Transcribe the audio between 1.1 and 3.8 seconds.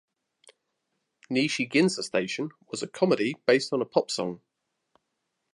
"Nishi Ginza Station" was a comedy based